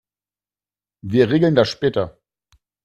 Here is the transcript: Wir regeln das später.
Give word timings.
Wir 1.03 1.29
regeln 1.29 1.53
das 1.53 1.69
später. 1.69 2.17